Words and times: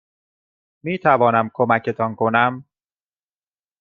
میتوانم 0.83 1.47
کمکتان 1.55 2.15
کنم؟ 2.15 2.63